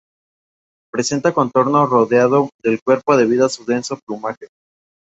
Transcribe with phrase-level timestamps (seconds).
[0.91, 4.47] Presenta contorno redondeado del cuerpo debido a su denso plumaje.